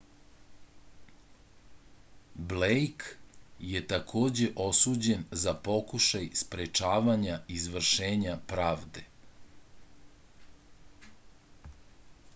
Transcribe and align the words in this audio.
blejk 2.51 3.03
je 3.73 3.81
takođe 3.91 4.47
osuđen 4.63 5.21
za 5.43 5.53
pokušaj 5.67 6.25
sprečavanja 6.43 7.37
izvršenja 7.57 8.35
pravde 8.55 9.07